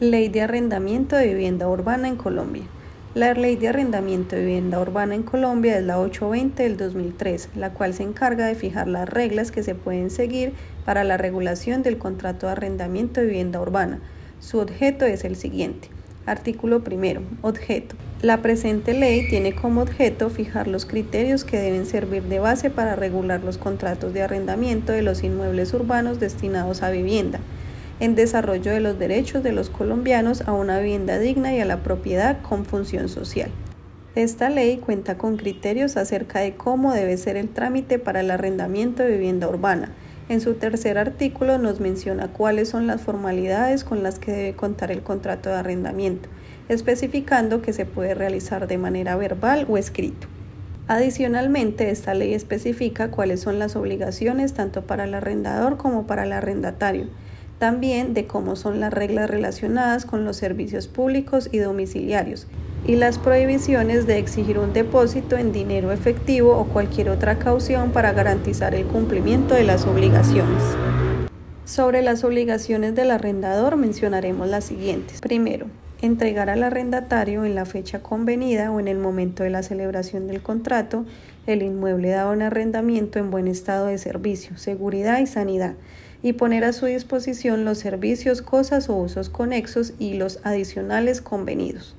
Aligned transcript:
Ley 0.00 0.28
de 0.28 0.40
Arrendamiento 0.40 1.14
de 1.14 1.28
Vivienda 1.28 1.68
Urbana 1.68 2.08
en 2.08 2.16
Colombia. 2.16 2.64
La 3.14 3.32
Ley 3.32 3.54
de 3.54 3.68
Arrendamiento 3.68 4.34
de 4.34 4.44
Vivienda 4.44 4.80
Urbana 4.80 5.14
en 5.14 5.22
Colombia 5.22 5.78
es 5.78 5.84
la 5.84 6.00
820 6.00 6.64
del 6.64 6.76
2003, 6.76 7.50
la 7.54 7.70
cual 7.70 7.94
se 7.94 8.02
encarga 8.02 8.46
de 8.46 8.56
fijar 8.56 8.88
las 8.88 9.08
reglas 9.08 9.52
que 9.52 9.62
se 9.62 9.76
pueden 9.76 10.10
seguir 10.10 10.52
para 10.84 11.04
la 11.04 11.16
regulación 11.16 11.84
del 11.84 11.96
contrato 11.96 12.46
de 12.46 12.52
arrendamiento 12.52 13.20
de 13.20 13.28
vivienda 13.28 13.60
urbana. 13.60 14.00
Su 14.40 14.58
objeto 14.58 15.04
es 15.04 15.22
el 15.22 15.36
siguiente. 15.36 15.90
Artículo 16.26 16.82
primero. 16.82 17.22
Objeto. 17.42 17.94
La 18.20 18.42
presente 18.42 18.94
ley 18.94 19.28
tiene 19.28 19.54
como 19.54 19.82
objeto 19.82 20.28
fijar 20.28 20.66
los 20.66 20.86
criterios 20.86 21.44
que 21.44 21.60
deben 21.60 21.86
servir 21.86 22.24
de 22.24 22.40
base 22.40 22.68
para 22.68 22.96
regular 22.96 23.44
los 23.44 23.58
contratos 23.58 24.12
de 24.12 24.22
arrendamiento 24.22 24.90
de 24.90 25.02
los 25.02 25.22
inmuebles 25.22 25.72
urbanos 25.72 26.18
destinados 26.18 26.82
a 26.82 26.90
vivienda 26.90 27.38
en 28.00 28.14
desarrollo 28.14 28.72
de 28.72 28.80
los 28.80 28.98
derechos 28.98 29.42
de 29.42 29.52
los 29.52 29.70
colombianos 29.70 30.42
a 30.46 30.52
una 30.52 30.78
vivienda 30.78 31.18
digna 31.18 31.54
y 31.54 31.60
a 31.60 31.64
la 31.64 31.82
propiedad 31.82 32.42
con 32.42 32.64
función 32.64 33.08
social. 33.08 33.50
Esta 34.14 34.48
ley 34.48 34.78
cuenta 34.78 35.18
con 35.18 35.36
criterios 35.36 35.96
acerca 35.96 36.40
de 36.40 36.54
cómo 36.54 36.92
debe 36.92 37.16
ser 37.16 37.36
el 37.36 37.48
trámite 37.48 37.98
para 37.98 38.20
el 38.20 38.30
arrendamiento 38.30 39.02
de 39.02 39.10
vivienda 39.10 39.48
urbana. 39.48 39.92
En 40.28 40.40
su 40.40 40.54
tercer 40.54 40.98
artículo 40.98 41.58
nos 41.58 41.80
menciona 41.80 42.28
cuáles 42.28 42.68
son 42.68 42.86
las 42.86 43.02
formalidades 43.02 43.84
con 43.84 44.02
las 44.02 44.18
que 44.18 44.32
debe 44.32 44.54
contar 44.54 44.90
el 44.90 45.02
contrato 45.02 45.50
de 45.50 45.56
arrendamiento, 45.56 46.28
especificando 46.68 47.60
que 47.60 47.72
se 47.72 47.86
puede 47.86 48.14
realizar 48.14 48.66
de 48.66 48.78
manera 48.78 49.16
verbal 49.16 49.66
o 49.68 49.76
escrito. 49.76 50.28
Adicionalmente, 50.86 51.90
esta 51.90 52.14
ley 52.14 52.34
especifica 52.34 53.10
cuáles 53.10 53.40
son 53.40 53.58
las 53.58 53.74
obligaciones 53.74 54.54
tanto 54.54 54.82
para 54.82 55.04
el 55.04 55.14
arrendador 55.14 55.76
como 55.76 56.06
para 56.06 56.24
el 56.24 56.32
arrendatario 56.32 57.08
también 57.58 58.14
de 58.14 58.26
cómo 58.26 58.56
son 58.56 58.80
las 58.80 58.92
reglas 58.92 59.30
relacionadas 59.30 60.04
con 60.04 60.24
los 60.24 60.36
servicios 60.36 60.88
públicos 60.88 61.48
y 61.52 61.58
domiciliarios 61.58 62.46
y 62.86 62.96
las 62.96 63.18
prohibiciones 63.18 64.06
de 64.06 64.18
exigir 64.18 64.58
un 64.58 64.72
depósito 64.72 65.38
en 65.38 65.52
dinero 65.52 65.90
efectivo 65.90 66.56
o 66.56 66.66
cualquier 66.66 67.08
otra 67.08 67.38
caución 67.38 67.92
para 67.92 68.12
garantizar 68.12 68.74
el 68.74 68.84
cumplimiento 68.86 69.54
de 69.54 69.64
las 69.64 69.86
obligaciones. 69.86 70.62
Sobre 71.64 72.02
las 72.02 72.24
obligaciones 72.24 72.94
del 72.94 73.10
arrendador 73.10 73.76
mencionaremos 73.76 74.48
las 74.48 74.64
siguientes. 74.64 75.22
Primero, 75.22 75.66
entregar 76.02 76.50
al 76.50 76.62
arrendatario 76.62 77.46
en 77.46 77.54
la 77.54 77.64
fecha 77.64 78.00
convenida 78.00 78.70
o 78.70 78.80
en 78.80 78.88
el 78.88 78.98
momento 78.98 79.44
de 79.44 79.50
la 79.50 79.62
celebración 79.62 80.26
del 80.26 80.42
contrato 80.42 81.06
el 81.46 81.62
inmueble 81.62 82.10
dado 82.10 82.34
en 82.34 82.42
arrendamiento 82.42 83.18
en 83.18 83.30
buen 83.30 83.48
estado 83.48 83.86
de 83.86 83.96
servicio, 83.96 84.58
seguridad 84.58 85.20
y 85.20 85.26
sanidad 85.26 85.74
y 86.24 86.32
poner 86.32 86.64
a 86.64 86.72
su 86.72 86.86
disposición 86.86 87.66
los 87.66 87.76
servicios, 87.76 88.40
cosas 88.40 88.88
o 88.88 88.96
usos 88.96 89.28
conexos 89.28 89.92
y 89.98 90.14
los 90.14 90.40
adicionales 90.42 91.20
convenidos. 91.20 91.96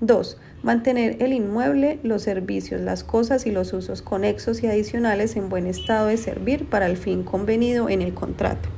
2. 0.00 0.38
Mantener 0.62 1.22
el 1.22 1.34
inmueble, 1.34 1.98
los 2.02 2.22
servicios, 2.22 2.80
las 2.80 3.04
cosas 3.04 3.44
y 3.44 3.50
los 3.50 3.74
usos 3.74 4.00
conexos 4.00 4.62
y 4.62 4.66
adicionales 4.66 5.36
en 5.36 5.50
buen 5.50 5.66
estado 5.66 6.06
de 6.06 6.16
servir 6.16 6.64
para 6.64 6.86
el 6.86 6.96
fin 6.96 7.22
convenido 7.22 7.90
en 7.90 8.00
el 8.00 8.14
contrato. 8.14 8.70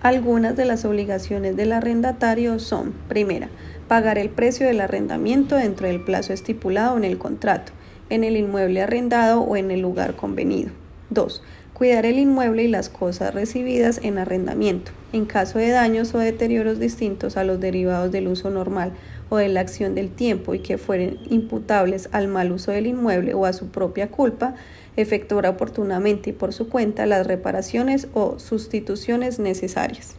Algunas 0.00 0.56
de 0.56 0.64
las 0.64 0.84
obligaciones 0.84 1.56
del 1.56 1.72
arrendatario 1.72 2.60
son, 2.60 2.92
primera, 3.08 3.48
pagar 3.88 4.16
el 4.16 4.30
precio 4.30 4.64
del 4.64 4.80
arrendamiento 4.80 5.56
dentro 5.56 5.88
del 5.88 6.04
plazo 6.04 6.32
estipulado 6.32 6.96
en 6.96 7.02
el 7.02 7.18
contrato, 7.18 7.72
en 8.08 8.22
el 8.22 8.36
inmueble 8.36 8.80
arrendado 8.80 9.40
o 9.40 9.56
en 9.56 9.72
el 9.72 9.80
lugar 9.80 10.14
convenido. 10.14 10.70
2 11.10 11.42
cuidar 11.80 12.04
el 12.04 12.18
inmueble 12.18 12.64
y 12.64 12.68
las 12.68 12.90
cosas 12.90 13.32
recibidas 13.32 14.00
en 14.02 14.18
arrendamiento, 14.18 14.92
en 15.14 15.24
caso 15.24 15.58
de 15.58 15.70
daños 15.70 16.14
o 16.14 16.18
deterioros 16.18 16.78
distintos 16.78 17.38
a 17.38 17.44
los 17.44 17.58
derivados 17.58 18.12
del 18.12 18.28
uso 18.28 18.50
normal 18.50 18.92
o 19.30 19.38
de 19.38 19.48
la 19.48 19.60
acción 19.60 19.94
del 19.94 20.10
tiempo 20.10 20.54
y 20.54 20.58
que 20.58 20.76
fueren 20.76 21.18
imputables 21.30 22.10
al 22.12 22.28
mal 22.28 22.52
uso 22.52 22.70
del 22.70 22.86
inmueble 22.86 23.32
o 23.32 23.46
a 23.46 23.54
su 23.54 23.68
propia 23.68 24.10
culpa, 24.10 24.56
efectuar 24.96 25.46
oportunamente 25.46 26.28
y 26.28 26.32
por 26.34 26.52
su 26.52 26.68
cuenta 26.68 27.06
las 27.06 27.26
reparaciones 27.26 28.08
o 28.12 28.38
sustituciones 28.38 29.38
necesarias. 29.38 30.16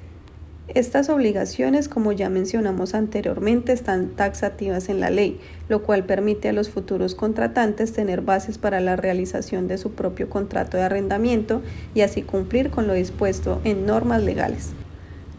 Estas 0.74 1.10
obligaciones, 1.10 1.90
como 1.90 2.14
ya 2.14 2.30
mencionamos 2.30 2.94
anteriormente, 2.94 3.74
están 3.74 4.12
taxativas 4.12 4.88
en 4.88 5.02
la 5.02 5.10
ley, 5.10 5.38
lo 5.68 5.84
cual 5.84 6.06
permite 6.06 6.48
a 6.48 6.54
los 6.54 6.70
futuros 6.70 7.14
contratantes 7.14 7.92
tener 7.92 8.22
bases 8.22 8.58
para 8.58 8.80
la 8.80 8.96
realización 8.96 9.68
de 9.68 9.78
su 9.78 9.92
propio 9.92 10.30
contrato 10.30 10.78
de 10.78 10.84
arrendamiento 10.84 11.62
y 11.94 12.02
así 12.02 12.22
cumplir 12.22 12.70
con 12.70 12.88
lo 12.88 12.94
dispuesto 12.94 13.60
en 13.66 13.86
normas 13.86 14.24
legales. 14.24 14.70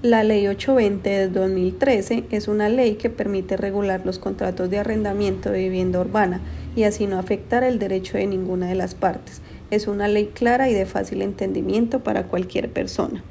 La 0.02 0.22
Ley 0.22 0.48
820 0.48 1.08
de 1.08 1.28
2013 1.28 2.24
es 2.30 2.48
una 2.48 2.68
ley 2.68 2.96
que 2.96 3.08
permite 3.08 3.56
regular 3.56 4.04
los 4.04 4.18
contratos 4.18 4.68
de 4.68 4.78
arrendamiento 4.78 5.50
de 5.50 5.60
vivienda 5.60 6.00
urbana 6.00 6.42
y 6.76 6.82
así 6.82 7.06
no 7.06 7.18
afectar 7.18 7.64
el 7.64 7.78
derecho 7.78 8.18
de 8.18 8.26
ninguna 8.26 8.68
de 8.68 8.74
las 8.74 8.94
partes. 8.94 9.40
Es 9.70 9.86
una 9.86 10.08
ley 10.08 10.32
clara 10.34 10.68
y 10.68 10.74
de 10.74 10.84
fácil 10.84 11.22
entendimiento 11.22 12.00
para 12.00 12.24
cualquier 12.24 12.70
persona. 12.70 13.24